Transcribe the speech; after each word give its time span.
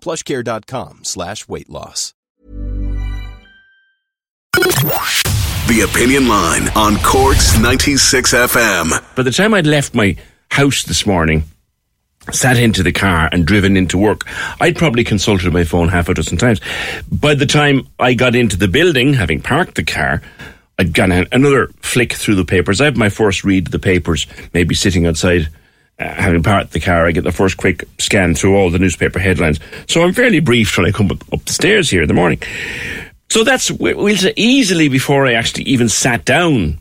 plushcare.com 0.00 1.00
slash 1.04 1.48
weight 1.48 1.70
loss. 1.70 2.14
The 5.68 5.86
Opinion 5.90 6.28
Line 6.28 6.68
on 6.74 6.96
Cork's 6.98 7.58
96 7.58 8.32
FM. 8.32 9.14
By 9.14 9.22
the 9.22 9.30
time 9.30 9.52
I'd 9.54 9.66
left 9.66 9.94
my 9.94 10.16
house 10.50 10.82
this 10.82 11.06
morning, 11.06 11.44
sat 12.32 12.58
into 12.58 12.82
the 12.82 12.92
car 12.92 13.28
and 13.30 13.46
driven 13.46 13.76
into 13.76 13.98
work, 13.98 14.22
I'd 14.60 14.76
probably 14.76 15.04
consulted 15.04 15.52
my 15.52 15.64
phone 15.64 15.88
half 15.88 16.08
a 16.08 16.14
dozen 16.14 16.38
times. 16.38 16.60
By 17.12 17.34
the 17.34 17.46
time 17.46 17.86
I 17.98 18.14
got 18.14 18.34
into 18.34 18.56
the 18.56 18.68
building, 18.68 19.12
having 19.12 19.42
parked 19.42 19.74
the 19.74 19.84
car, 19.84 20.22
I'd 20.78 20.94
gone 20.94 21.12
another 21.12 21.68
flick 21.80 22.12
through 22.14 22.36
the 22.36 22.44
papers. 22.44 22.80
I 22.80 22.86
have 22.86 22.96
my 22.96 23.10
first 23.10 23.44
read 23.44 23.66
of 23.66 23.72
the 23.72 23.78
papers, 23.78 24.26
maybe 24.54 24.74
sitting 24.74 25.06
outside, 25.06 25.48
uh, 25.98 26.14
having 26.14 26.42
parked 26.42 26.72
the 26.72 26.80
car. 26.80 27.06
I 27.06 27.12
get 27.12 27.24
the 27.24 27.32
first 27.32 27.56
quick 27.56 27.84
scan 27.98 28.34
through 28.34 28.56
all 28.56 28.70
the 28.70 28.78
newspaper 28.78 29.18
headlines. 29.18 29.60
So 29.88 30.02
I'm 30.02 30.12
fairly 30.12 30.40
brief 30.40 30.76
when 30.76 30.86
I 30.86 30.92
come 30.92 31.10
up, 31.10 31.44
the 31.44 31.52
stairs 31.52 31.90
here 31.90 32.02
in 32.02 32.08
the 32.08 32.14
morning. 32.14 32.40
So 33.30 33.44
that's 33.44 33.70
we'll 33.70 34.16
say 34.16 34.32
easily 34.36 34.88
before 34.88 35.26
I 35.26 35.34
actually 35.34 35.64
even 35.64 35.88
sat 35.88 36.24
down 36.24 36.78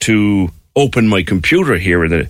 to 0.00 0.50
open 0.76 1.08
my 1.08 1.22
computer 1.22 1.76
here 1.76 2.06
the. 2.08 2.28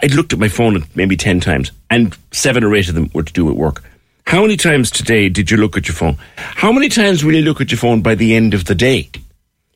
I'd 0.00 0.14
looked 0.14 0.32
at 0.32 0.38
my 0.38 0.48
phone 0.48 0.84
maybe 0.94 1.16
ten 1.16 1.40
times, 1.40 1.70
and 1.90 2.16
seven 2.32 2.64
or 2.64 2.74
eight 2.74 2.88
of 2.88 2.94
them 2.94 3.10
were 3.14 3.22
to 3.22 3.32
do 3.32 3.44
with 3.44 3.54
work. 3.54 3.84
How 4.26 4.42
many 4.42 4.56
times 4.56 4.90
today 4.90 5.28
did 5.28 5.50
you 5.50 5.56
look 5.56 5.76
at 5.76 5.86
your 5.86 5.94
phone? 5.94 6.16
How 6.36 6.72
many 6.72 6.88
times 6.88 7.24
will 7.24 7.34
you 7.34 7.42
look 7.42 7.60
at 7.60 7.70
your 7.70 7.78
phone 7.78 8.02
by 8.02 8.14
the 8.14 8.34
end 8.34 8.54
of 8.54 8.64
the 8.64 8.74
day? 8.74 9.10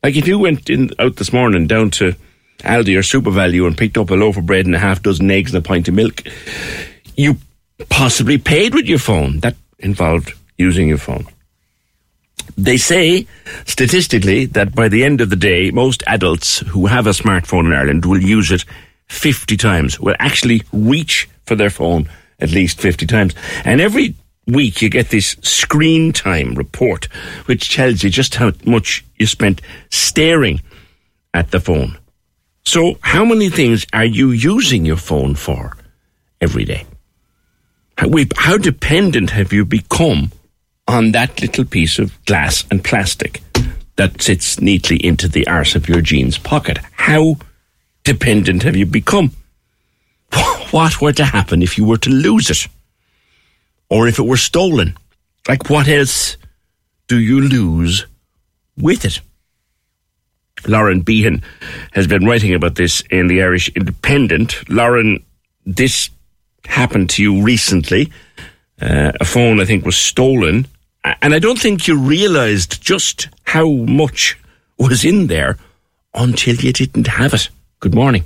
Like 0.03 0.15
if 0.15 0.27
you 0.27 0.39
went 0.39 0.69
in 0.69 0.89
out 0.99 1.17
this 1.17 1.31
morning 1.31 1.67
down 1.67 1.91
to 1.91 2.15
Aldi 2.59 2.97
or 2.97 3.01
SuperValu 3.01 3.67
and 3.67 3.77
picked 3.77 3.97
up 3.97 4.09
a 4.09 4.15
loaf 4.15 4.37
of 4.37 4.45
bread 4.45 4.65
and 4.65 4.75
a 4.75 4.79
half 4.79 5.01
dozen 5.01 5.29
eggs 5.29 5.53
and 5.53 5.63
a 5.63 5.67
pint 5.67 5.87
of 5.87 5.93
milk, 5.93 6.23
you 7.15 7.37
possibly 7.89 8.37
paid 8.37 8.73
with 8.73 8.85
your 8.85 8.99
phone. 8.99 9.39
That 9.41 9.55
involved 9.79 10.33
using 10.57 10.87
your 10.87 10.97
phone. 10.97 11.27
They 12.57 12.77
say 12.77 13.27
statistically 13.65 14.45
that 14.45 14.73
by 14.73 14.89
the 14.89 15.03
end 15.03 15.21
of 15.21 15.29
the 15.29 15.35
day, 15.35 15.69
most 15.71 16.03
adults 16.07 16.59
who 16.59 16.87
have 16.87 17.05
a 17.05 17.11
smartphone 17.11 17.65
in 17.65 17.73
Ireland 17.73 18.05
will 18.05 18.21
use 18.21 18.51
it 18.51 18.65
50 19.09 19.57
times, 19.57 19.99
will 19.99 20.15
actually 20.19 20.63
reach 20.73 21.29
for 21.45 21.55
their 21.55 21.69
phone 21.69 22.09
at 22.39 22.51
least 22.51 22.79
50 22.79 23.05
times. 23.05 23.35
And 23.63 23.81
every 23.81 24.15
week 24.47 24.81
you 24.81 24.89
get 24.89 25.09
this 25.09 25.35
screen 25.41 26.13
time 26.13 26.55
report, 26.55 27.05
which 27.45 27.73
tells 27.73 28.03
you 28.03 28.09
just 28.09 28.35
how 28.35 28.53
much 28.65 29.05
you 29.17 29.27
spent 29.27 29.61
staring 29.91 30.61
at 31.33 31.51
the 31.51 31.59
phone. 31.59 31.97
So, 32.67 32.97
how 32.99 33.23
many 33.23 33.49
things 33.49 33.85
are 33.93 34.03
you 34.03 34.31
using 34.31 34.85
your 34.85 34.97
phone 34.97 35.35
for 35.35 35.77
every 36.41 36.65
day? 36.65 36.85
How, 37.97 38.09
how 38.35 38.57
dependent 38.57 39.29
have 39.29 39.53
you 39.53 39.63
become 39.63 40.33
on 40.85 41.13
that 41.13 41.39
little 41.39 41.63
piece 41.63 41.97
of 41.97 42.11
glass 42.25 42.65
and 42.69 42.83
plastic 42.83 43.41
that 43.95 44.21
sits 44.21 44.59
neatly 44.59 44.97
into 44.97 45.29
the 45.29 45.47
arse 45.47 45.75
of 45.75 45.87
your 45.87 46.01
jeans 46.01 46.37
pocket. 46.37 46.79
How 46.91 47.37
dependent 48.03 48.63
have 48.63 48.75
you 48.75 48.85
become? 48.85 49.31
What 50.71 50.99
were 50.99 51.13
to 51.13 51.23
happen 51.23 51.63
if 51.63 51.77
you 51.77 51.85
were 51.85 51.99
to 51.99 52.09
lose 52.09 52.49
it? 52.49 52.67
Or 53.89 54.09
if 54.09 54.19
it 54.19 54.23
were 54.23 54.35
stolen? 54.35 54.97
Like, 55.47 55.69
what 55.69 55.87
else 55.87 56.35
do 57.07 57.17
you 57.17 57.39
lose 57.39 58.05
with 58.77 59.05
it? 59.05 59.21
Lauren 60.65 61.01
Beehan 61.01 61.43
has 61.93 62.07
been 62.07 62.25
writing 62.25 62.53
about 62.53 62.75
this 62.75 63.01
in 63.09 63.27
the 63.27 63.43
Irish 63.43 63.69
Independent. 63.69 64.69
Lauren, 64.69 65.23
this 65.65 66.09
happened 66.65 67.09
to 67.11 67.21
you 67.21 67.41
recently. 67.41 68.11
Uh, 68.81 69.11
a 69.19 69.25
phone, 69.25 69.59
I 69.59 69.65
think, 69.65 69.85
was 69.85 69.97
stolen 69.97 70.67
and 71.21 71.33
I 71.33 71.39
don't 71.39 71.59
think 71.59 71.87
you 71.87 71.97
realised 71.97 72.81
just 72.81 73.29
how 73.43 73.69
much 73.69 74.37
was 74.77 75.05
in 75.05 75.27
there 75.27 75.57
until 76.13 76.55
you 76.55 76.73
didn't 76.73 77.07
have 77.07 77.33
it. 77.33 77.49
Good 77.79 77.95
morning. 77.95 78.23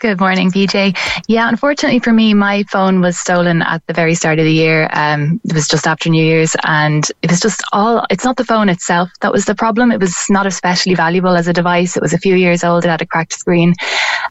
Good 0.00 0.18
morning, 0.18 0.50
PJ. 0.50 0.96
Yeah, 1.28 1.46
unfortunately 1.46 1.98
for 1.98 2.10
me, 2.10 2.32
my 2.32 2.62
phone 2.70 3.02
was 3.02 3.18
stolen 3.18 3.60
at 3.60 3.86
the 3.86 3.92
very 3.92 4.14
start 4.14 4.38
of 4.38 4.46
the 4.46 4.52
year. 4.52 4.88
Um, 4.94 5.42
it 5.44 5.52
was 5.52 5.68
just 5.68 5.86
after 5.86 6.08
New 6.08 6.24
Year's, 6.24 6.56
and 6.64 7.06
it 7.20 7.30
was 7.30 7.38
just 7.38 7.62
all. 7.70 8.06
It's 8.08 8.24
not 8.24 8.38
the 8.38 8.44
phone 8.46 8.70
itself 8.70 9.10
that 9.20 9.30
was 9.30 9.44
the 9.44 9.54
problem. 9.54 9.92
It 9.92 10.00
was 10.00 10.16
not 10.30 10.46
especially 10.46 10.94
valuable 10.94 11.36
as 11.36 11.48
a 11.48 11.52
device. 11.52 11.98
It 11.98 12.02
was 12.02 12.14
a 12.14 12.18
few 12.18 12.34
years 12.34 12.64
old. 12.64 12.86
It 12.86 12.88
had 12.88 13.02
a 13.02 13.06
cracked 13.06 13.34
screen. 13.34 13.74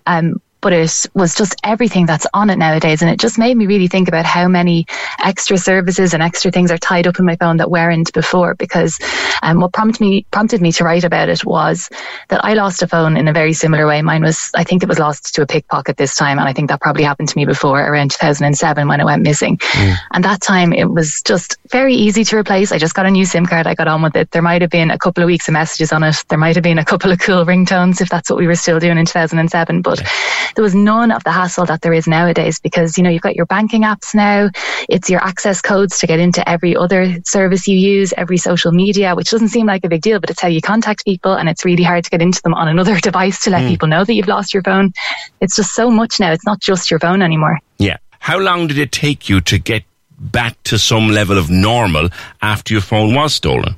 Um, 0.07 0.41
but 0.61 0.73
it 0.73 1.05
was 1.13 1.35
just 1.35 1.55
everything 1.63 2.05
that's 2.05 2.27
on 2.33 2.49
it 2.49 2.57
nowadays. 2.57 3.01
And 3.01 3.09
it 3.09 3.19
just 3.19 3.37
made 3.37 3.55
me 3.55 3.67
really 3.67 3.87
think 3.87 4.07
about 4.07 4.25
how 4.25 4.47
many 4.47 4.85
extra 5.23 5.57
services 5.57 6.13
and 6.13 6.21
extra 6.21 6.51
things 6.51 6.71
are 6.71 6.77
tied 6.77 7.07
up 7.07 7.19
in 7.19 7.25
my 7.25 7.35
phone 7.35 7.57
that 7.57 7.71
weren't 7.71 8.11
before. 8.13 8.55
Because 8.55 8.99
um, 9.41 9.61
what 9.61 9.73
prompted 9.73 10.01
me, 10.01 10.25
prompted 10.31 10.61
me 10.61 10.71
to 10.73 10.83
write 10.83 11.03
about 11.03 11.29
it 11.29 11.45
was 11.45 11.89
that 12.27 12.43
I 12.43 12.53
lost 12.53 12.81
a 12.81 12.87
phone 12.87 13.15
in 13.15 13.27
a 13.27 13.33
very 13.33 13.53
similar 13.53 13.87
way. 13.87 14.01
Mine 14.01 14.23
was, 14.23 14.51
I 14.55 14.63
think 14.63 14.83
it 14.83 14.89
was 14.89 14.99
lost 14.99 15.33
to 15.35 15.41
a 15.41 15.47
pickpocket 15.47 15.97
this 15.97 16.15
time. 16.15 16.39
And 16.39 16.47
I 16.47 16.53
think 16.53 16.69
that 16.69 16.81
probably 16.81 17.03
happened 17.03 17.29
to 17.29 17.37
me 17.37 17.45
before 17.45 17.81
around 17.81 18.11
2007 18.11 18.87
when 18.87 18.99
it 18.99 19.05
went 19.05 19.23
missing. 19.23 19.57
Mm. 19.57 19.95
And 20.11 20.23
that 20.25 20.41
time 20.41 20.73
it 20.73 20.89
was 20.89 21.21
just 21.23 21.57
very 21.69 21.93
easy 21.93 22.23
to 22.25 22.37
replace. 22.37 22.71
I 22.71 22.77
just 22.77 22.95
got 22.95 23.05
a 23.05 23.11
new 23.11 23.25
SIM 23.25 23.45
card. 23.45 23.67
I 23.67 23.75
got 23.75 23.87
on 23.87 24.01
with 24.01 24.15
it. 24.15 24.31
There 24.31 24.41
might 24.41 24.61
have 24.61 24.71
been 24.71 24.91
a 24.91 24.97
couple 24.97 25.23
of 25.23 25.27
weeks 25.27 25.47
of 25.47 25.53
messages 25.53 25.93
on 25.93 26.03
it. 26.03 26.23
There 26.27 26.37
might 26.37 26.55
have 26.55 26.63
been 26.63 26.79
a 26.79 26.85
couple 26.85 27.11
of 27.11 27.19
cool 27.19 27.45
ringtones 27.45 28.01
if 28.01 28.09
that's 28.09 28.29
what 28.29 28.39
we 28.39 28.47
were 28.47 28.55
still 28.55 28.79
doing 28.79 28.97
in 28.97 29.05
2007. 29.05 29.81
But 29.81 30.01
yeah 30.01 30.07
there 30.55 30.63
was 30.63 30.75
none 30.75 31.11
of 31.11 31.23
the 31.23 31.31
hassle 31.31 31.65
that 31.65 31.81
there 31.81 31.93
is 31.93 32.07
nowadays 32.07 32.59
because, 32.59 32.97
you 32.97 33.03
know, 33.03 33.09
you've 33.09 33.21
got 33.21 33.35
your 33.35 33.45
banking 33.45 33.83
apps 33.83 34.13
now. 34.13 34.49
It's 34.89 35.09
your 35.09 35.23
access 35.23 35.61
codes 35.61 35.99
to 35.99 36.07
get 36.07 36.19
into 36.19 36.47
every 36.47 36.75
other 36.75 37.17
service 37.23 37.67
you 37.67 37.77
use, 37.77 38.13
every 38.17 38.37
social 38.37 38.71
media, 38.71 39.15
which 39.15 39.29
doesn't 39.29 39.49
seem 39.49 39.65
like 39.65 39.83
a 39.83 39.89
big 39.89 40.01
deal, 40.01 40.19
but 40.19 40.29
it's 40.29 40.41
how 40.41 40.47
you 40.47 40.61
contact 40.61 41.05
people 41.05 41.33
and 41.33 41.49
it's 41.49 41.65
really 41.65 41.83
hard 41.83 42.03
to 42.03 42.09
get 42.09 42.21
into 42.21 42.41
them 42.41 42.53
on 42.53 42.67
another 42.67 42.99
device 42.99 43.39
to 43.43 43.49
let 43.49 43.63
mm. 43.63 43.69
people 43.69 43.87
know 43.87 44.03
that 44.03 44.13
you've 44.13 44.27
lost 44.27 44.53
your 44.53 44.63
phone. 44.63 44.93
It's 45.41 45.55
just 45.55 45.73
so 45.73 45.89
much 45.89 46.19
now. 46.19 46.31
It's 46.31 46.45
not 46.45 46.59
just 46.59 46.89
your 46.91 46.99
phone 46.99 47.21
anymore. 47.21 47.59
Yeah. 47.77 47.97
How 48.19 48.37
long 48.37 48.67
did 48.67 48.77
it 48.77 48.91
take 48.91 49.29
you 49.29 49.41
to 49.41 49.57
get 49.57 49.83
back 50.19 50.61
to 50.63 50.77
some 50.77 51.07
level 51.07 51.37
of 51.37 51.49
normal 51.49 52.09
after 52.41 52.73
your 52.73 52.81
phone 52.81 53.15
was 53.15 53.33
stolen? 53.33 53.75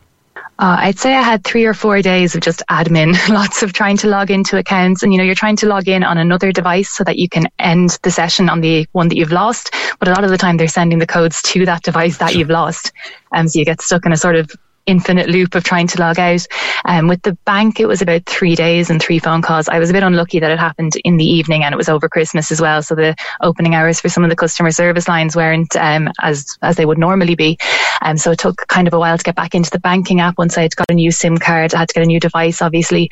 Uh, 0.62 0.78
I'd 0.78 1.00
say 1.00 1.16
I 1.16 1.24
had 1.24 1.44
three 1.44 1.66
or 1.66 1.74
four 1.74 2.04
days 2.04 2.36
of 2.36 2.42
just 2.42 2.62
admin, 2.70 3.18
lots 3.34 3.64
of 3.64 3.74
trying 3.74 3.98
to 3.98 4.08
log 4.08 4.30
into 4.30 4.60
accounts. 4.60 5.02
And, 5.02 5.12
you 5.12 5.18
know, 5.18 5.24
you're 5.24 5.34
trying 5.34 5.56
to 5.56 5.66
log 5.66 5.88
in 5.88 6.04
on 6.04 6.20
another 6.20 6.52
device 6.52 6.92
so 6.92 7.04
that 7.04 7.18
you 7.18 7.28
can 7.28 7.48
end 7.58 7.98
the 8.04 8.12
session 8.12 8.48
on 8.48 8.62
the 8.62 8.86
one 8.92 9.08
that 9.08 9.18
you've 9.18 9.32
lost. 9.32 9.74
But 9.98 10.08
a 10.08 10.12
lot 10.12 10.24
of 10.24 10.30
the 10.30 10.38
time 10.38 10.58
they're 10.58 10.68
sending 10.68 11.00
the 11.00 11.08
codes 11.08 11.42
to 11.42 11.66
that 11.66 11.82
device 11.82 12.20
that 12.20 12.36
you've 12.36 12.52
lost. 12.52 12.92
Um, 13.32 13.48
so 13.48 13.58
you 13.58 13.66
get 13.66 13.82
stuck 13.82 14.06
in 14.06 14.12
a 14.12 14.18
sort 14.18 14.36
of 14.36 14.52
infinite 14.86 15.30
loop 15.30 15.56
of 15.56 15.64
trying 15.64 15.88
to 15.88 16.00
log 16.00 16.20
out. 16.20 16.46
Um, 16.86 17.08
with 17.08 17.22
the 17.22 17.34
bank, 17.46 17.80
it 17.80 17.88
was 17.88 18.02
about 18.02 18.26
three 18.26 18.56
days 18.56 18.90
and 18.90 19.02
three 19.02 19.20
phone 19.20 19.42
calls. 19.42 19.70
I 19.70 19.80
was 19.80 19.90
a 19.90 19.94
bit 19.94 20.04
unlucky 20.04 20.40
that 20.40 20.52
it 20.52 20.60
happened 20.60 20.94
in 21.04 21.18
the 21.18 21.26
evening 21.26 21.64
and 21.64 21.74
it 21.74 21.78
was 21.78 21.90
over 21.90 22.10
Christmas 22.10 22.52
as 22.52 22.62
well. 22.62 22.82
So 22.82 22.96
the 22.96 23.16
opening 23.42 23.76
hours 23.76 24.00
for 24.00 24.10
some 24.10 24.24
of 24.24 24.30
the 24.30 24.36
customer 24.36 24.72
service 24.72 25.08
lines 25.08 25.36
weren't 25.36 25.76
um, 25.76 26.10
as 26.22 26.46
as 26.62 26.76
they 26.76 26.86
would 26.86 26.98
normally 26.98 27.36
be. 27.36 27.58
Um, 28.02 28.18
so 28.18 28.32
it 28.32 28.40
took 28.40 28.68
kind 28.68 28.88
of 28.88 28.94
a 28.94 29.00
while 29.00 29.18
to 29.18 29.24
get 29.24 29.36
back 29.36 29.54
into 29.54 29.70
the 29.70 29.80
banking 29.80 30.20
app 30.20 30.38
once 30.38 30.58
I 30.58 30.64
had 30.64 30.76
got 30.76 30.90
a 30.90 30.94
new 30.94 31.12
SIM 31.12 31.38
card. 31.38 31.74
I 31.74 31.80
had 31.80 31.90
to 31.90 31.94
get 31.94 32.04
a 32.04 32.08
new 32.08 32.20
device, 32.20 32.62
obviously. 32.62 33.10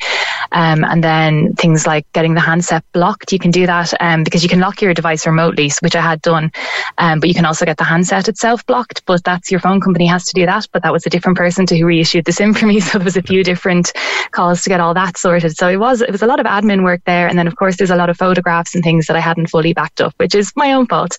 Um, 0.52 0.84
and 0.84 1.02
then 1.02 1.54
things 1.54 1.86
like 1.86 2.10
getting 2.12 2.34
the 2.34 2.40
handset 2.40 2.84
blocked, 2.92 3.32
you 3.32 3.38
can 3.38 3.50
do 3.50 3.66
that 3.66 3.92
um, 4.00 4.24
because 4.24 4.42
you 4.42 4.48
can 4.48 4.60
lock 4.60 4.82
your 4.82 4.94
device 4.94 5.26
remotely, 5.26 5.70
which 5.80 5.96
I 5.96 6.00
had 6.00 6.20
done. 6.22 6.50
Um, 6.98 7.20
but 7.20 7.28
you 7.28 7.34
can 7.34 7.44
also 7.44 7.64
get 7.64 7.76
the 7.76 7.84
handset 7.84 8.28
itself 8.28 8.64
blocked, 8.66 9.04
but 9.06 9.22
that's 9.24 9.50
your 9.50 9.60
phone 9.60 9.80
company 9.80 10.06
has 10.06 10.24
to 10.26 10.34
do 10.34 10.46
that. 10.46 10.66
But 10.72 10.82
that 10.82 10.92
was 10.92 11.06
a 11.06 11.10
different 11.10 11.38
person 11.38 11.66
to 11.66 11.78
who 11.78 11.86
reissued 11.86 12.24
the 12.24 12.32
SIM 12.32 12.54
for 12.54 12.66
me. 12.66 12.80
So 12.90 12.98
there 12.98 13.04
was 13.04 13.16
a 13.16 13.22
few 13.22 13.44
different 13.44 13.92
calls 14.32 14.62
to 14.62 14.70
get 14.70 14.80
all 14.80 14.94
that 14.94 15.16
sorted. 15.16 15.56
So 15.56 15.68
it 15.68 15.76
was, 15.76 16.00
it 16.00 16.10
was 16.10 16.22
a 16.22 16.26
lot 16.26 16.40
of 16.40 16.46
admin 16.46 16.82
work 16.82 17.02
there. 17.04 17.28
And 17.28 17.38
then 17.38 17.46
of 17.46 17.54
course 17.54 17.76
there's 17.76 17.90
a 17.90 17.96
lot 17.96 18.10
of 18.10 18.16
photographs 18.16 18.74
and 18.74 18.82
things 18.82 19.06
that 19.06 19.16
I 19.16 19.20
hadn't 19.20 19.48
fully 19.48 19.72
backed 19.72 20.00
up, 20.00 20.14
which 20.16 20.34
is 20.34 20.52
my 20.56 20.72
own 20.72 20.86
fault. 20.86 21.16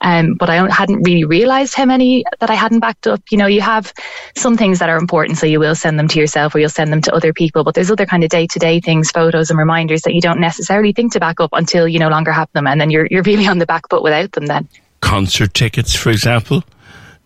Um, 0.00 0.34
but 0.34 0.48
I 0.48 0.72
hadn't 0.72 1.02
really 1.02 1.24
realized 1.24 1.74
how 1.74 1.84
many 1.84 2.24
that 2.38 2.48
I 2.48 2.54
hadn't 2.54 2.80
backed 2.80 3.06
up. 3.06 3.20
You 3.30 3.36
know, 3.36 3.46
you 3.46 3.60
have 3.60 3.92
some 4.36 4.56
things 4.56 4.78
that 4.78 4.88
are 4.88 4.96
important. 4.96 5.36
So 5.36 5.46
you 5.46 5.60
will 5.60 5.74
send 5.74 5.98
them 5.98 6.08
to 6.08 6.18
yourself 6.18 6.54
or 6.54 6.58
you'll 6.58 6.70
send 6.70 6.92
them 6.92 7.02
to 7.02 7.14
other 7.14 7.32
people, 7.32 7.64
but 7.64 7.74
there's 7.74 7.90
other 7.90 8.06
kind 8.06 8.24
of 8.24 8.30
day 8.30 8.46
to 8.46 8.58
day 8.58 8.69
things, 8.78 9.10
photos 9.10 9.50
and 9.50 9.58
reminders 9.58 10.02
that 10.02 10.14
you 10.14 10.20
don't 10.20 10.38
necessarily 10.38 10.92
think 10.92 11.12
to 11.14 11.20
back 11.20 11.40
up 11.40 11.50
until 11.52 11.88
you 11.88 11.98
no 11.98 12.08
longer 12.08 12.30
have 12.30 12.48
them. 12.52 12.68
And 12.68 12.80
then 12.80 12.90
you're, 12.90 13.08
you're 13.10 13.24
really 13.24 13.46
on 13.48 13.58
the 13.58 13.66
back 13.66 13.88
foot 13.90 14.04
without 14.04 14.30
them 14.32 14.46
then. 14.46 14.68
Concert 15.00 15.52
tickets, 15.54 15.94
for 15.94 16.10
example, 16.10 16.62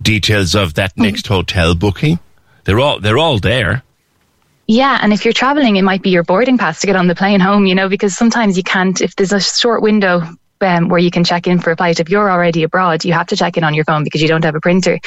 details 0.00 0.54
of 0.54 0.74
that 0.74 0.96
next 0.96 1.26
hotel 1.26 1.74
booking. 1.74 2.18
They're 2.64 2.80
all, 2.80 3.00
they're 3.00 3.18
all 3.18 3.38
there. 3.38 3.82
Yeah, 4.66 4.98
and 5.02 5.12
if 5.12 5.26
you're 5.26 5.34
traveling, 5.34 5.76
it 5.76 5.82
might 5.82 6.00
be 6.00 6.08
your 6.08 6.22
boarding 6.22 6.56
pass 6.56 6.80
to 6.80 6.86
get 6.86 6.96
on 6.96 7.06
the 7.06 7.14
plane 7.14 7.40
home, 7.40 7.66
you 7.66 7.74
know, 7.74 7.90
because 7.90 8.16
sometimes 8.16 8.56
you 8.56 8.62
can't, 8.62 8.98
if 9.02 9.14
there's 9.14 9.34
a 9.34 9.40
short 9.40 9.82
window 9.82 10.22
um, 10.64 10.88
where 10.88 10.98
you 10.98 11.10
can 11.10 11.24
check 11.24 11.46
in 11.46 11.60
for 11.60 11.72
a 11.72 11.76
flight. 11.76 12.00
If 12.00 12.08
you're 12.08 12.30
already 12.30 12.62
abroad, 12.62 13.04
you 13.04 13.12
have 13.12 13.26
to 13.28 13.36
check 13.36 13.56
in 13.56 13.64
on 13.64 13.74
your 13.74 13.84
phone 13.84 14.04
because 14.04 14.22
you 14.22 14.28
don't 14.28 14.44
have 14.44 14.54
a 14.54 14.60
printer. 14.60 14.98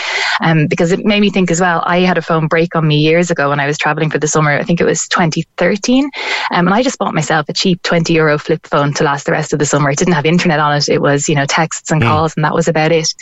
Um, 0.41 0.67
because 0.67 0.91
it 0.91 1.05
made 1.05 1.21
me 1.21 1.29
think 1.29 1.51
as 1.51 1.61
well, 1.61 1.83
I 1.85 1.99
had 1.99 2.17
a 2.17 2.21
phone 2.21 2.47
break 2.47 2.75
on 2.75 2.87
me 2.87 2.97
years 2.97 3.31
ago 3.31 3.49
when 3.49 3.59
I 3.59 3.67
was 3.67 3.77
traveling 3.77 4.09
for 4.09 4.19
the 4.19 4.27
summer. 4.27 4.51
I 4.51 4.63
think 4.63 4.81
it 4.81 4.85
was 4.85 5.07
2013. 5.07 6.05
Um, 6.51 6.67
and 6.67 6.69
I 6.69 6.83
just 6.83 6.97
bought 6.97 7.13
myself 7.13 7.47
a 7.49 7.53
cheap 7.53 7.81
20 7.83 8.13
euro 8.13 8.37
flip 8.37 8.65
phone 8.65 8.93
to 8.95 9.03
last 9.03 9.25
the 9.25 9.31
rest 9.31 9.53
of 9.53 9.59
the 9.59 9.65
summer. 9.65 9.89
It 9.89 9.97
didn't 9.97 10.13
have 10.13 10.25
internet 10.25 10.59
on 10.59 10.75
it. 10.75 10.89
It 10.89 11.01
was, 11.01 11.27
you 11.27 11.35
know, 11.35 11.45
texts 11.45 11.91
and 11.91 12.01
mm. 12.01 12.07
calls 12.07 12.33
and 12.35 12.43
that 12.43 12.53
was 12.53 12.67
about 12.67 12.91
it. 12.91 13.13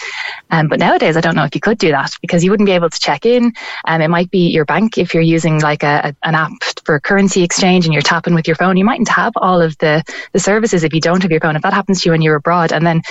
Um, 0.51 0.67
but 0.67 0.79
nowadays, 0.79 1.17
I 1.17 1.21
don't 1.21 1.35
know 1.35 1.43
if 1.43 1.55
you 1.55 1.61
could 1.61 1.77
do 1.77 1.91
that 1.91 2.11
because 2.21 2.43
you 2.43 2.51
wouldn't 2.51 2.67
be 2.67 2.73
able 2.73 2.89
to 2.89 2.99
check 2.99 3.25
in. 3.25 3.53
And 3.85 4.01
um, 4.01 4.05
it 4.05 4.09
might 4.09 4.31
be 4.31 4.49
your 4.49 4.65
bank 4.65 4.97
if 4.97 5.13
you're 5.13 5.23
using 5.23 5.59
like 5.61 5.83
a, 5.83 6.13
a, 6.23 6.27
an 6.27 6.35
app 6.35 6.51
for 6.85 6.99
currency 6.99 7.43
exchange 7.43 7.85
and 7.85 7.93
you're 7.93 8.01
tapping 8.01 8.35
with 8.35 8.47
your 8.47 8.55
phone. 8.55 8.77
You 8.77 8.85
mightn't 8.85 9.09
have 9.09 9.33
all 9.37 9.61
of 9.61 9.77
the, 9.79 10.03
the 10.33 10.39
services 10.39 10.83
if 10.83 10.93
you 10.93 11.01
don't 11.01 11.21
have 11.21 11.31
your 11.31 11.39
phone. 11.39 11.55
If 11.55 11.61
that 11.63 11.73
happens 11.73 12.01
to 12.01 12.09
you 12.09 12.11
when 12.11 12.21
you're 12.21 12.35
abroad, 12.35 12.71
and 12.71 12.85
then 12.85 13.01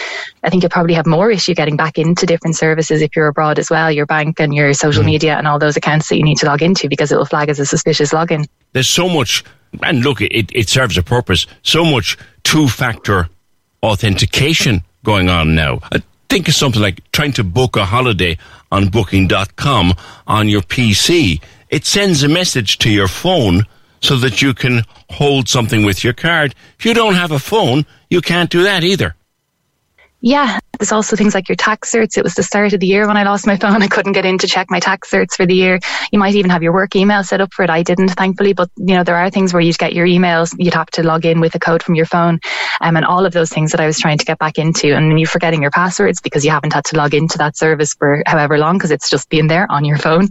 I 0.43 0.51
think 0.51 0.63
you'll 0.63 0.71
probably 0.71 0.95
have 0.95 1.07
more 1.07 1.31
issue 1.31 1.55
getting 1.55 1.77
back 1.77 1.99
into 1.99 2.27
different 2.27 2.57
services 2.57 3.03
if 3.03 3.17
you're 3.17 3.29
abroad 3.29 3.59
as 3.59 3.71
well, 3.71 3.91
your 3.95 4.07
bank 4.07 4.41
and 4.41 4.55
your 4.55 4.73
social 4.75 5.03
mm. 5.03 5.07
media 5.07 5.37
and 5.37 5.47
all 5.47 5.59
those 5.59 5.77
accounts 5.77 6.09
that 6.09 6.17
you 6.17 6.23
need 6.23 6.39
to 6.39 6.47
log 6.47 6.63
into 6.63 6.89
because 6.89 7.13
it 7.13 7.17
will 7.17 7.25
flag 7.25 7.49
as 7.49 7.59
a 7.59 7.67
suspicious 7.67 8.13
login. 8.13 8.47
There's 8.73 8.89
so 8.89 9.09
much, 9.09 9.45
and 9.83 10.05
look, 10.05 10.21
it, 10.21 10.51
it 10.53 10.69
serves 10.69 10.99
a 10.99 11.03
purpose, 11.03 11.47
so 11.63 11.85
much 11.85 12.17
two 12.43 12.69
factor 12.69 13.29
authentication 13.83 14.83
going 15.03 15.29
on 15.29 15.55
now. 15.55 15.81
I 15.93 16.03
think 16.29 16.49
of 16.49 16.55
something 16.55 16.83
like 16.83 17.01
trying 17.13 17.33
to 17.35 17.45
book 17.45 17.77
a 17.77 17.85
holiday 17.85 18.39
on 18.73 18.89
booking.com 18.89 19.95
on 20.27 20.49
your 20.49 20.63
PC. 20.63 21.41
It 21.69 21.85
sends 21.85 22.23
a 22.23 22.29
message 22.29 22.79
to 22.79 22.91
your 22.91 23.09
phone 23.09 23.67
so 24.01 24.17
that 24.17 24.43
you 24.43 24.53
can 24.53 24.83
hold 25.11 25.49
something 25.49 25.85
with 25.85 26.05
your 26.05 26.13
card. 26.13 26.55
If 26.79 26.85
you 26.85 26.95
don't 26.95 27.15
have 27.15 27.31
a 27.31 27.39
phone, 27.39 27.87
you 28.11 28.21
can't 28.21 28.51
do 28.51 28.63
that 28.63 28.85
either. 28.85 29.15
Yeah, 30.27 30.59
there's 30.79 30.91
also 30.91 31.17
things 31.17 31.35
like 31.35 31.51
your 31.51 31.57
tax 31.57 31.93
certs. 31.93 32.17
It 32.17 32.25
was 32.25 32.35
the 32.35 32.43
start 32.43 32.73
of 32.73 32.81
the 32.81 32.87
year 32.87 33.07
when 33.07 33.19
I 33.19 33.25
lost 33.25 33.47
my 33.47 33.59
phone. 33.59 33.83
I 33.83 33.89
couldn't 33.89 34.13
get 34.13 34.25
in 34.25 34.39
to 34.39 34.47
check 34.47 34.71
my 34.71 34.81
tax 34.81 35.11
certs 35.11 35.37
for 35.37 35.45
the 35.45 35.55
year. 35.55 35.79
You 36.13 36.19
might 36.19 36.35
even 36.35 36.51
have 36.51 36.63
your 36.63 36.73
work 36.73 36.97
email 36.97 37.23
set 37.23 37.43
up 37.43 37.53
for 37.53 37.63
it. 37.63 37.69
I 37.69 37.83
didn't, 37.83 38.09
thankfully, 38.09 38.55
but 38.55 38.71
you 38.77 38.95
know, 38.95 39.05
there 39.05 39.17
are 39.17 39.29
things 39.29 39.53
where 39.53 39.61
you'd 39.61 39.77
get 39.77 39.93
your 39.93 40.07
emails, 40.07 40.55
you'd 40.59 40.73
have 40.73 40.91
to 40.93 41.03
log 41.03 41.27
in 41.27 41.41
with 41.41 41.55
a 41.55 41.59
code 41.59 41.83
from 41.83 41.95
your 41.95 42.07
phone. 42.07 42.41
Um, 42.81 42.97
and 42.97 43.05
all 43.05 43.27
of 43.27 43.35
those 43.35 43.51
things 43.51 43.71
that 43.73 43.81
I 43.81 43.87
was 43.87 43.99
trying 43.99 44.17
to 44.17 44.25
get 44.25 44.39
back 44.39 44.57
into. 44.57 44.95
And 44.95 45.21
you're 45.21 45.29
forgetting 45.29 45.61
your 45.61 45.71
passwords 45.71 46.23
because 46.23 46.43
you 46.43 46.51
haven't 46.51 46.73
had 46.73 46.87
to 46.87 46.97
log 46.97 47.13
into 47.13 47.37
that 47.37 47.59
service 47.59 47.93
for 47.93 48.23
however 48.25 48.57
long 48.57 48.79
because 48.79 48.93
it's 48.93 49.11
just 49.11 49.29
been 49.29 49.49
there 49.49 49.71
on 49.71 49.85
your 49.85 49.99
phone. 49.99 50.29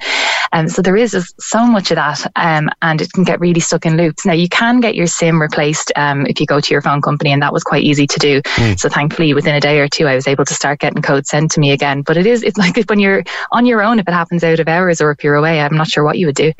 Um, 0.54 0.70
so 0.70 0.82
there 0.82 0.98
is 0.98 1.12
just 1.12 1.40
so 1.40 1.68
much 1.68 1.92
of 1.92 1.96
that. 1.98 2.26
Um, 2.36 2.70
and 2.82 3.00
it 3.00 3.14
can 3.14 3.24
get 3.24 3.40
really 3.40 3.60
stuck 3.60 3.86
in 3.86 3.96
loops. 3.96 4.26
Now 4.26 4.34
you 4.34 4.50
can 4.50 4.80
get 4.80 4.96
your 4.96 5.08
SIM 5.08 5.40
replaced, 5.40 5.92
um, 5.96 6.26
if 6.26 6.40
you 6.40 6.48
go 6.48 6.60
to 6.60 6.74
your 6.74 6.82
phone 6.82 7.02
company 7.02 7.32
and 7.32 7.44
that 7.44 7.54
was 7.54 7.64
quite 7.64 7.84
easy 7.84 8.08
to 8.08 8.20
do. 8.20 8.42
Mm. 8.42 8.80
So 8.80 8.90
thankfully 8.90 9.34
within 9.34 9.56
a 9.56 9.60
day 9.60 9.80
or 9.80 9.83
two, 9.88 10.08
I 10.08 10.16
was 10.16 10.28
able 10.28 10.46
to 10.46 10.54
start 10.54 10.80
getting 10.80 11.02
code 11.02 11.26
sent 11.26 11.52
to 11.52 11.60
me 11.60 11.72
again. 11.72 12.02
But 12.02 12.18
it 12.18 12.26
is, 12.26 12.44
it's 12.44 12.58
like 12.64 12.78
when 12.88 13.00
you're 13.00 13.24
on 13.52 13.66
your 13.66 13.82
own, 13.82 14.00
if 14.00 14.08
it 14.08 14.14
happens 14.14 14.44
out 14.44 14.60
of 14.60 14.68
hours 14.68 15.02
or 15.02 15.12
if 15.12 15.24
you're 15.24 15.36
away, 15.36 15.60
I'm 15.60 15.76
not 15.76 15.88
sure 15.88 16.04
what 16.04 16.18
you 16.18 16.28
would 16.28 16.36
do. 16.36 16.54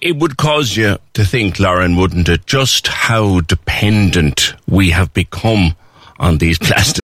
It 0.00 0.16
would 0.16 0.36
cause 0.36 0.76
you 0.76 0.98
to 1.14 1.24
think, 1.24 1.60
Lauren, 1.60 1.96
wouldn't 1.96 2.28
it, 2.28 2.44
just 2.46 2.88
how 2.88 3.40
dependent 3.40 4.54
we 4.66 4.90
have 4.90 5.14
become 5.14 5.76
on 6.18 6.38
these 6.38 6.58
plastics. 6.66 7.00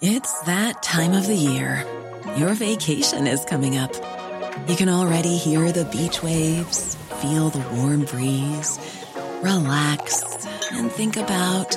It's 0.00 0.40
that 0.42 0.82
time 0.82 1.12
of 1.12 1.26
the 1.26 1.34
year. 1.34 1.86
Your 2.36 2.54
vacation 2.54 3.26
is 3.26 3.44
coming 3.44 3.76
up. 3.76 3.94
You 4.68 4.76
can 4.76 4.88
already 4.88 5.36
hear 5.36 5.70
the 5.72 5.84
beach 5.84 6.22
waves, 6.22 6.94
feel 7.20 7.50
the 7.50 7.60
warm 7.76 8.04
breeze, 8.04 8.78
relax, 9.42 10.46
and 10.72 10.90
think 10.90 11.16
about 11.16 11.76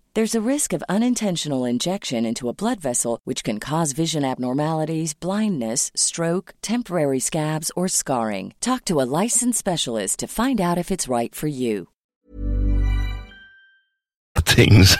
There's 0.13 0.35
a 0.35 0.41
risk 0.41 0.73
of 0.73 0.83
unintentional 0.89 1.63
injection 1.63 2.25
into 2.25 2.49
a 2.49 2.53
blood 2.53 2.81
vessel, 2.81 3.21
which 3.23 3.45
can 3.45 3.61
cause 3.61 3.93
vision 3.93 4.25
abnormalities, 4.25 5.13
blindness, 5.13 5.89
stroke, 5.95 6.53
temporary 6.61 7.21
scabs, 7.21 7.71
or 7.77 7.87
scarring. 7.87 8.53
Talk 8.59 8.83
to 8.85 8.99
a 8.99 9.07
licensed 9.21 9.59
specialist 9.59 10.19
to 10.19 10.27
find 10.27 10.59
out 10.59 10.77
if 10.77 10.91
it's 10.91 11.07
right 11.07 11.33
for 11.33 11.47
you. 11.47 11.87
Things. 14.39 14.97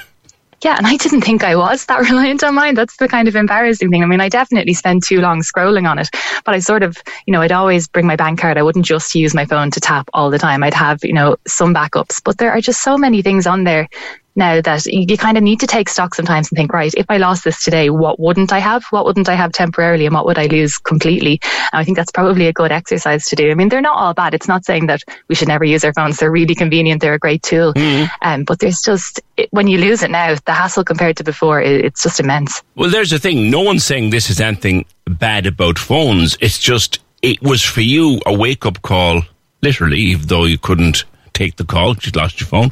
Yeah, 0.64 0.78
and 0.78 0.88
I 0.88 0.96
didn't 0.96 1.22
think 1.22 1.44
I 1.44 1.58
was 1.58 1.88
that 1.88 2.00
reliant 2.10 2.44
on 2.44 2.56
mine. 2.56 2.76
That's 2.76 2.96
the 2.96 3.10
kind 3.10 3.28
of 3.28 3.36
embarrassing 3.36 3.90
thing. 3.90 4.04
I 4.04 4.06
mean, 4.06 4.22
I 4.22 4.30
definitely 4.30 4.76
spent 4.76 5.04
too 5.04 5.20
long 5.20 5.42
scrolling 5.42 5.90
on 5.90 6.00
it, 6.00 6.08
but 6.46 6.56
I 6.56 6.60
sort 6.60 6.84
of, 6.84 6.96
you 7.26 7.34
know, 7.34 7.42
I'd 7.42 7.52
always 7.52 7.86
bring 7.86 8.08
my 8.08 8.16
bank 8.16 8.40
card. 8.40 8.58
I 8.58 8.64
wouldn't 8.64 8.86
just 8.86 9.14
use 9.14 9.34
my 9.34 9.46
phone 9.46 9.72
to 9.72 9.82
tap 9.82 10.10
all 10.14 10.30
the 10.30 10.40
time. 10.40 10.64
I'd 10.64 10.74
have, 10.74 11.04
you 11.04 11.14
know, 11.14 11.36
some 11.48 11.74
backups, 11.74 12.22
but 12.24 12.38
there 12.38 12.52
are 12.52 12.62
just 12.62 12.82
so 12.82 12.98
many 12.98 13.22
things 13.22 13.46
on 13.46 13.66
there 13.66 13.90
now 14.36 14.62
that 14.62 14.86
you 14.86 15.18
kind 15.18 15.38
of 15.38 15.44
need 15.44 15.60
to 15.60 15.68
take 15.68 15.90
stock 15.90 16.16
sometimes 16.16 16.50
and 16.50 16.58
think, 16.58 16.74
right, 16.74 16.94
if 16.96 17.06
I 17.10 17.18
lost 17.18 17.44
this 17.44 17.64
today, 17.64 17.90
what 17.90 18.20
wouldn't 18.20 18.54
I 18.54 18.60
have? 18.60 18.84
What 18.92 19.06
wouldn't 19.06 19.28
I 19.28 19.36
have 19.36 19.52
temporarily 19.52 20.06
and 20.06 20.16
what 20.16 20.26
would 20.26 20.38
I 20.38 20.46
lose 20.46 20.78
completely? 20.78 21.40
And 21.44 21.80
I 21.80 21.84
think 21.84 21.98
that's 21.98 22.12
probably 22.12 22.48
a 22.48 22.54
good 22.54 22.72
exercise 22.72 23.26
to 23.26 23.36
do. 23.36 23.52
I 23.52 23.56
mean, 23.56 23.70
they're 23.70 23.82
not 23.82 23.98
all 23.98 24.14
bad. 24.14 24.34
It's 24.34 24.48
not 24.48 24.64
saying 24.66 24.88
that 24.88 25.02
we 25.28 25.36
should 25.36 25.48
never 25.48 25.66
use 25.66 25.84
our 25.84 25.94
phones. 25.94 26.18
They're 26.18 26.32
really 26.32 26.56
convenient. 26.56 27.02
They're 27.02 27.14
a 27.14 27.20
great 27.20 27.44
tool. 27.44 27.74
Mm-hmm. 27.74 28.14
Um, 28.22 28.44
but 28.46 28.60
there's 28.60 28.82
just, 28.82 29.20
when 29.50 29.68
you 29.68 29.78
lose 29.78 30.02
it 30.04 30.12
now, 30.12 30.36
the 30.46 30.54
hassle 30.54 30.84
compared 30.84 31.18
to 31.18 31.24
before, 31.24 31.62
it's 31.62 32.04
just 32.04 32.20
immense. 32.20 32.64
Well, 32.76 32.90
there's 32.90 33.10
the 33.10 33.20
thing. 33.20 33.50
No 33.50 33.62
one's 33.62 33.84
saying 33.84 34.12
this 34.12 34.30
is 34.30 34.40
anything 34.40 34.86
bad 35.06 35.46
about 35.46 35.78
phones. 35.78 36.38
It's 36.40 36.58
just, 36.58 37.00
it 37.22 37.42
was 37.42 37.62
for 37.64 37.82
you 37.82 38.20
a 38.26 38.34
wake 38.34 38.66
up 38.66 38.82
call, 38.82 39.24
literally, 39.62 40.00
even 40.00 40.28
though 40.28 40.46
you 40.46 40.58
couldn't 40.58 41.04
take 41.42 41.56
the 41.56 41.66
call. 41.66 41.96
She's 41.96 42.16
lost 42.16 42.40
your 42.40 42.48
phone. 42.48 42.72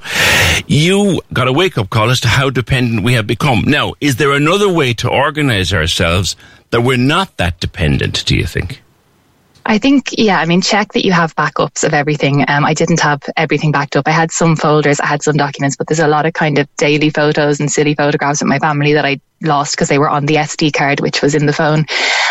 You 0.68 1.22
got 1.34 1.48
a 1.48 1.54
wake 1.54 1.78
up 1.78 1.90
call 1.90 2.10
as 2.12 2.20
to 2.22 2.28
how 2.28 2.50
dependent 2.50 3.04
we 3.04 3.14
have 3.14 3.26
become. 3.26 3.64
Now, 3.66 3.94
is 4.00 4.18
there 4.18 4.34
another 4.34 4.70
way 4.70 4.94
to 4.96 5.10
organize 5.10 5.74
ourselves 5.74 6.36
that 6.70 6.82
we're 6.82 6.98
not 6.98 7.38
that 7.38 7.60
dependent, 7.60 8.24
do 8.26 8.36
you 8.36 8.46
think? 8.46 8.82
I 9.66 9.78
think, 9.78 10.10
yeah, 10.18 10.40
I 10.40 10.46
mean, 10.46 10.62
check 10.62 10.94
that 10.94 11.06
you 11.06 11.12
have 11.12 11.36
backups 11.36 11.84
of 11.84 11.94
everything. 11.94 12.46
Um, 12.48 12.64
I 12.64 12.74
didn't 12.74 13.02
have 13.02 13.22
everything 13.38 13.72
backed 13.72 13.96
up. 13.96 14.08
I 14.08 14.12
had 14.12 14.32
some 14.32 14.56
folders, 14.56 15.00
I 15.00 15.06
had 15.06 15.22
some 15.22 15.36
documents, 15.36 15.76
but 15.76 15.88
there's 15.88 16.00
a 16.00 16.08
lot 16.08 16.26
of 16.26 16.34
kind 16.34 16.58
of 16.58 16.68
daily 16.78 17.10
photos 17.10 17.60
and 17.60 17.72
silly 17.72 17.94
photographs 17.94 18.42
of 18.42 18.48
my 18.48 18.60
family 18.60 18.94
that 18.94 19.06
I 19.06 19.20
lost 19.42 19.74
because 19.76 19.90
they 19.90 20.00
were 20.00 20.10
on 20.10 20.26
the 20.26 20.36
SD 20.36 20.74
card, 20.74 21.02
which 21.02 21.22
was 21.22 21.36
in 21.36 21.46
the 21.46 21.54
phone. 21.54 21.86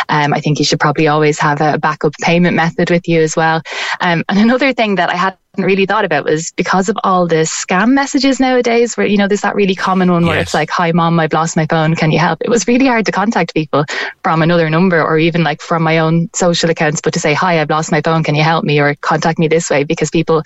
Um, 0.08 0.32
I 0.32 0.40
think 0.40 0.58
you 0.58 0.64
should 0.64 0.80
probably 0.80 1.06
always 1.06 1.38
have 1.38 1.60
a 1.60 1.78
backup 1.78 2.14
payment 2.20 2.56
method 2.56 2.90
with 2.90 3.06
you 3.08 3.20
as 3.22 3.36
well. 3.36 3.62
Um, 4.00 4.24
and 4.28 4.38
another 4.38 4.72
thing 4.72 4.96
that 4.96 5.10
I 5.10 5.16
had 5.16 5.36
really 5.64 5.86
thought 5.86 6.04
about 6.04 6.24
was 6.24 6.52
because 6.52 6.88
of 6.88 6.96
all 7.04 7.26
the 7.26 7.44
scam 7.46 7.92
messages 7.92 8.40
nowadays 8.40 8.96
where, 8.96 9.06
you 9.06 9.16
know, 9.16 9.28
there's 9.28 9.40
that 9.42 9.54
really 9.54 9.74
common 9.74 10.10
one 10.10 10.26
where 10.26 10.36
Yes. 10.36 10.48
it's 10.48 10.54
like, 10.54 10.70
hi 10.70 10.92
mom, 10.92 11.18
I've 11.20 11.32
lost 11.32 11.56
my 11.56 11.66
phone. 11.66 11.94
Can 11.94 12.10
you 12.12 12.18
help? 12.18 12.40
It 12.42 12.48
was 12.50 12.66
really 12.66 12.86
hard 12.86 13.06
to 13.06 13.12
contact 13.12 13.54
people 13.54 13.84
from 14.22 14.42
another 14.42 14.68
number 14.70 15.02
or 15.02 15.18
even 15.18 15.42
like 15.42 15.60
from 15.60 15.82
my 15.82 15.98
own 15.98 16.28
social 16.34 16.70
accounts, 16.70 17.00
but 17.00 17.12
to 17.14 17.20
say, 17.20 17.34
hi, 17.34 17.60
I've 17.60 17.70
lost 17.70 17.90
my 17.90 18.00
phone. 18.02 18.22
Can 18.24 18.34
you 18.34 18.42
help 18.42 18.64
me 18.64 18.78
or 18.80 18.94
contact 18.96 19.38
me 19.38 19.48
this 19.48 19.70
way? 19.70 19.84
Because 19.84 20.10
people 20.10 20.42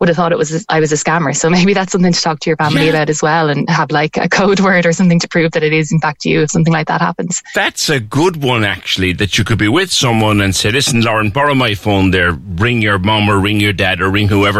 would 0.00 0.08
have 0.08 0.16
thought 0.16 0.32
it 0.32 0.38
was, 0.38 0.64
I 0.68 0.80
was 0.80 0.92
a 0.92 0.96
scammer. 0.96 1.34
So 1.36 1.48
maybe 1.50 1.74
that's 1.74 1.92
something 1.92 2.12
to 2.12 2.20
talk 2.20 2.40
to 2.40 2.50
your 2.50 2.56
family 2.56 2.84
Yeah. 2.84 2.90
about 2.90 3.10
as 3.10 3.22
well 3.22 3.48
and 3.48 3.68
have 3.70 3.90
like 3.90 4.16
a 4.16 4.28
code 4.28 4.60
word 4.66 4.86
or 4.86 4.92
something 4.92 5.18
to 5.20 5.28
prove 5.28 5.52
that 5.52 5.62
it 5.62 5.72
is 5.72 5.90
in 5.92 6.00
fact 6.00 6.24
you 6.24 6.42
if 6.42 6.50
something 6.50 6.72
like 6.72 6.86
that 6.88 7.00
happens. 7.00 7.42
That's 7.54 7.88
a 7.88 7.98
good 8.00 8.42
one, 8.42 8.64
actually, 8.64 9.12
that 9.14 9.38
you 9.38 9.44
could 9.44 9.58
be 9.58 9.68
with 9.68 9.90
someone 9.90 10.40
and 10.40 10.54
say, 10.54 10.70
listen, 10.70 11.00
Lauren, 11.00 11.30
borrow 11.30 11.54
my 11.54 11.74
phone 11.74 12.10
there. 12.10 12.32
Ring 12.32 12.82
your 12.82 12.98
mom 12.98 13.28
or 13.28 13.38
ring 13.40 13.60
your 13.60 13.72
dad 13.72 14.00
or 14.00 14.10
ring 14.10 14.28
whoever 14.28 14.53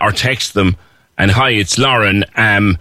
or 0.00 0.12
text 0.12 0.54
them. 0.54 0.76
And 1.16 1.30
hi, 1.30 1.50
it's 1.50 1.78
Lauren. 1.78 2.24
Um, 2.36 2.78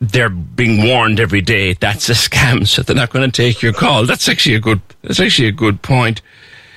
they're 0.00 0.28
being 0.28 0.86
warned 0.86 1.20
every 1.20 1.40
day 1.40 1.72
that's 1.74 2.08
a 2.08 2.12
scam, 2.12 2.66
so 2.66 2.82
they're 2.82 2.96
not 2.96 3.10
going 3.10 3.30
to 3.30 3.42
take 3.42 3.62
your 3.62 3.72
call. 3.72 4.04
That's 4.04 4.28
actually 4.28 4.56
a 4.56 4.60
good, 4.60 4.80
that's 5.02 5.20
actually 5.20 5.48
a 5.48 5.52
good 5.52 5.82
point. 5.82 6.20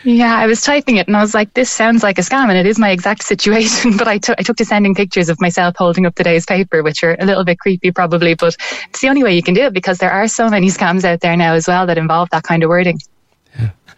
Yeah, 0.04 0.38
I 0.38 0.48
was 0.48 0.62
typing 0.62 0.96
it 0.96 1.08
and 1.08 1.18
I 1.18 1.22
was 1.22 1.34
like, 1.34 1.54
this 1.54 1.70
sounds 1.70 2.04
like 2.04 2.18
a 2.18 2.22
scam 2.22 2.48
and 2.48 2.58
it 2.58 2.66
is 2.66 2.80
my 2.80 2.89
exact 2.89 3.24
situation. 3.24 3.92
But 3.98 4.08
I 4.08 4.18
took 4.18 4.39
I 4.39 4.44
took 4.44 4.56
to 4.58 4.66
sending 4.66 4.96
pictures 4.96 5.28
of 5.28 5.42
myself 5.42 5.75
holding 5.78 6.06
up 6.06 6.16
today's 6.16 6.46
paper, 6.46 6.82
which 6.84 7.04
are 7.04 7.18
a 7.20 7.25
little 7.25 7.44
bit 7.44 7.60
creepy 7.60 7.92
probably, 7.92 8.34
but 8.34 8.56
it's 8.89 9.01
the 9.01 9.10
only 9.10 9.24
way 9.24 9.36
you 9.36 9.44
can 9.44 9.54
do 9.54 9.63
it 9.63 9.74
because 9.74 9.98
there 9.98 10.12
are 10.12 10.28
so 10.28 10.50
many 10.50 10.68
scams 10.68 11.04
out 11.04 11.20
there 11.20 11.36
now 11.36 11.54
as 11.54 11.68
well 11.68 11.86
that 11.88 11.98
involve 11.98 12.30
that 12.30 12.44
kind 12.44 12.63
of 12.63 12.70
wording. 12.70 13.00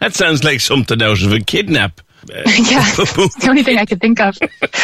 That 0.00 0.14
sounds 0.14 0.42
like 0.42 0.58
something 0.58 1.00
out 1.00 1.22
of 1.22 1.32
a 1.32 1.38
kidnap. 1.38 2.00
yeah, 2.28 2.44
it's 2.46 3.34
the 3.36 3.48
only 3.48 3.62
thing 3.62 3.78
I 3.78 3.84
could 3.84 4.00
think 4.00 4.20
of. 4.20 4.38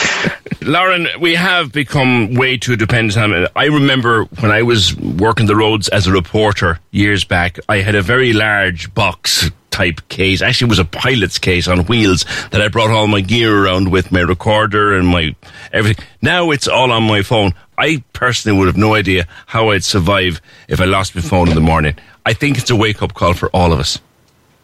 Lauren, 0.63 1.07
we 1.21 1.35
have 1.35 1.73
become 1.73 2.35
way 2.35 2.57
too 2.57 2.77
dependent 2.77 3.17
on 3.17 3.33
it. 3.33 3.51
I 3.55 3.67
remember 3.67 4.25
when 4.41 4.51
I 4.51 4.63
was 4.63 4.97
working 4.97 5.47
the 5.47 5.57
roads 5.57 5.89
as 5.89 6.07
a 6.07 6.13
reporter 6.13 6.81
years 6.91 7.25
back, 7.25 7.59
I 7.69 7.79
had 7.79 7.95
a 7.95 8.03
very 8.03 8.33
large 8.33 8.93
box 8.93 9.51
type 9.71 10.01
case. 10.09 10.43
Actually, 10.43 10.67
it 10.67 10.71
was 10.71 10.79
a 10.81 10.85
pilot's 10.85 11.39
case 11.39 11.69
on 11.69 11.87
wheels 11.87 12.25
that 12.51 12.61
I 12.61 12.67
brought 12.69 12.91
all 12.91 13.07
my 13.07 13.21
gear 13.21 13.65
around 13.65 13.93
with 13.93 14.11
my 14.11 14.21
recorder 14.21 14.97
and 14.97 15.07
my 15.07 15.37
everything. 15.73 16.05
Now 16.21 16.51
it's 16.51 16.67
all 16.67 16.91
on 16.91 17.05
my 17.05 17.23
phone. 17.23 17.55
I 17.79 18.03
personally 18.13 18.59
would 18.59 18.67
have 18.67 18.77
no 18.77 18.95
idea 18.95 19.29
how 19.47 19.71
I'd 19.71 19.85
survive 19.85 20.41
if 20.69 20.81
I 20.81 20.85
lost 20.87 21.15
my 21.15 21.21
phone 21.21 21.49
in 21.49 21.55
the 21.55 21.61
morning. 21.61 21.95
I 22.27 22.33
think 22.33 22.59
it's 22.59 22.71
a 22.71 22.77
wake 22.77 23.03
up 23.03 23.15
call 23.15 23.35
for 23.35 23.49
all 23.51 23.73
of 23.73 23.79
us. 23.79 24.01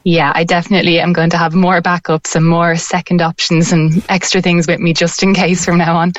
Yeah, 0.05 0.33
I 0.35 0.45
definitely 0.45 1.01
am 1.01 1.15
going 1.15 1.31
to 1.31 1.39
have 1.39 1.55
more 1.55 1.81
backups 1.81 2.37
and 2.37 2.47
more 2.47 2.77
second 2.77 3.23
options 3.23 3.73
and 3.73 4.05
extra 4.11 4.43
things 4.43 4.67
with 4.67 4.79
me 4.79 4.93
just 4.93 5.23
in 5.23 5.35
case 5.35 5.65
from 5.65 5.79
now 5.79 5.97
on. 5.97 6.13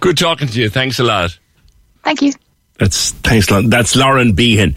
Good 0.00 0.18
talking 0.18 0.48
to 0.48 0.60
you. 0.60 0.68
Thanks 0.68 0.98
a 0.98 1.04
lot. 1.04 1.38
Thank 2.02 2.20
you. 2.20 2.32
That's 2.78 3.10
thanks. 3.10 3.50
Lauren. 3.50 3.70
That's 3.70 3.96
Lauren 3.96 4.32
Beehan 4.34 4.76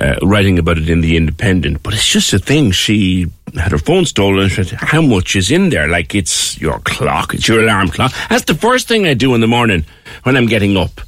uh, 0.00 0.16
writing 0.22 0.58
about 0.58 0.78
it 0.78 0.88
in 0.88 1.00
the 1.00 1.16
Independent. 1.16 1.82
But 1.82 1.94
it's 1.94 2.06
just 2.06 2.32
a 2.32 2.38
thing. 2.38 2.70
She 2.70 3.26
had 3.54 3.72
her 3.72 3.78
phone 3.78 4.04
stolen. 4.06 4.44
And 4.44 4.52
she 4.52 4.62
said, 4.62 4.78
"How 4.78 5.02
much 5.02 5.34
is 5.34 5.50
in 5.50 5.70
there? 5.70 5.88
Like 5.88 6.14
it's 6.14 6.60
your 6.60 6.78
clock. 6.80 7.34
It's 7.34 7.48
your 7.48 7.62
alarm 7.62 7.88
clock." 7.88 8.12
That's 8.28 8.44
the 8.44 8.54
first 8.54 8.86
thing 8.86 9.06
I 9.06 9.14
do 9.14 9.34
in 9.34 9.40
the 9.40 9.48
morning 9.48 9.84
when 10.22 10.36
I'm 10.36 10.46
getting 10.46 10.76
up. 10.76 11.00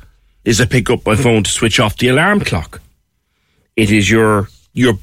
Is 0.44 0.60
I 0.60 0.64
pick 0.66 0.90
up 0.90 1.06
my 1.06 1.14
phone 1.14 1.44
to 1.44 1.50
switch 1.50 1.78
off 1.78 1.96
the 1.96 2.08
alarm 2.08 2.40
clock. 2.40 2.80
It 3.76 3.90
is 3.92 4.10
your 4.10 4.48
your. 4.72 4.98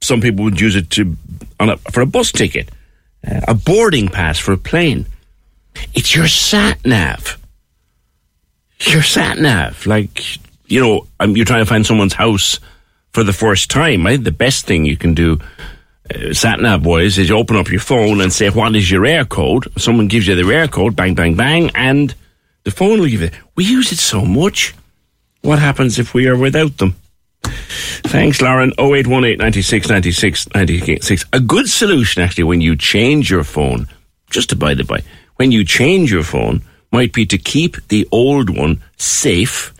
Some 0.00 0.20
people 0.20 0.44
would 0.44 0.60
use 0.60 0.76
it 0.76 0.90
to 0.90 1.16
a, 1.58 1.76
for 1.90 2.00
a 2.00 2.06
bus 2.06 2.32
ticket, 2.32 2.70
uh, 3.26 3.40
a 3.48 3.54
boarding 3.54 4.08
pass 4.08 4.38
for 4.38 4.52
a 4.52 4.58
plane. 4.58 5.06
It's 5.94 6.14
your 6.14 6.28
sat 6.28 6.84
nav 6.86 7.38
your 8.80 9.02
sat 9.02 9.38
nav. 9.38 9.86
Like, 9.86 10.22
you 10.70 10.80
know, 10.80 11.06
um, 11.20 11.36
you're 11.36 11.46
trying 11.46 11.64
to 11.64 11.68
find 11.68 11.86
someone's 11.86 12.14
house 12.14 12.60
for 13.12 13.22
the 13.24 13.32
first 13.32 13.70
time. 13.70 14.04
Think 14.04 14.24
the 14.24 14.30
best 14.30 14.66
thing 14.66 14.84
you 14.84 14.96
can 14.96 15.14
do, 15.14 15.38
uh, 16.14 16.32
sat 16.32 16.60
nav 16.60 16.82
boys, 16.82 17.18
is 17.18 17.28
you 17.28 17.36
open 17.36 17.56
up 17.56 17.70
your 17.70 17.80
phone 17.80 18.20
and 18.20 18.32
say, 18.32 18.50
what 18.50 18.74
is 18.76 18.90
your 18.90 19.02
Eircode? 19.02 19.80
Someone 19.80 20.08
gives 20.08 20.26
you 20.26 20.34
the 20.34 20.42
Eircode, 20.42 20.96
bang, 20.96 21.14
bang, 21.14 21.34
bang, 21.34 21.70
and 21.74 22.14
the 22.64 22.70
phone 22.70 23.00
will 23.00 23.08
give 23.08 23.22
it. 23.22 23.34
We 23.54 23.64
use 23.64 23.92
it 23.92 23.98
so 23.98 24.24
much. 24.24 24.74
What 25.42 25.58
happens 25.58 25.98
if 25.98 26.12
we 26.12 26.26
are 26.26 26.36
without 26.36 26.78
them? 26.78 26.96
Thanks, 28.04 28.40
Lauren. 28.40 28.72
0818 28.78 29.38
96 29.38 29.88
96 29.88 30.54
96. 30.54 31.24
A 31.32 31.40
good 31.40 31.68
solution, 31.68 32.22
actually, 32.22 32.44
when 32.44 32.60
you 32.60 32.76
change 32.76 33.30
your 33.30 33.44
phone, 33.44 33.88
just 34.30 34.50
to 34.50 34.56
by 34.56 34.74
the 34.74 34.84
by, 34.84 35.02
when 35.36 35.52
you 35.52 35.64
change 35.64 36.12
your 36.12 36.22
phone, 36.22 36.62
might 36.92 37.12
be 37.12 37.26
to 37.26 37.38
keep 37.38 37.76
the 37.88 38.06
old 38.10 38.56
one 38.56 38.82
safe 38.96 39.74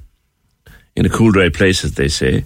in 0.95 1.07
a 1.07 1.09
cool, 1.09 1.31
dry 1.31 1.49
place, 1.49 1.85
as 1.85 1.95
they 1.95 2.09
say. 2.09 2.45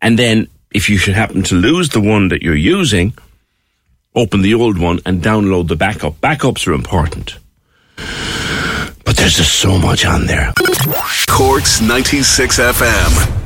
And 0.00 0.18
then, 0.18 0.48
if 0.72 0.88
you 0.88 0.96
should 0.96 1.14
happen 1.14 1.42
to 1.44 1.54
lose 1.54 1.90
the 1.90 2.00
one 2.00 2.28
that 2.28 2.42
you're 2.42 2.54
using, 2.54 3.12
open 4.14 4.42
the 4.42 4.54
old 4.54 4.78
one 4.78 5.00
and 5.06 5.22
download 5.22 5.68
the 5.68 5.76
backup. 5.76 6.14
Backups 6.20 6.66
are 6.66 6.72
important. 6.72 7.36
But 9.04 9.16
there's 9.16 9.36
just 9.36 9.54
so 9.58 9.78
much 9.78 10.04
on 10.04 10.26
there. 10.26 10.52
Cork's 11.28 11.80
96 11.80 12.58
FM. 12.58 13.41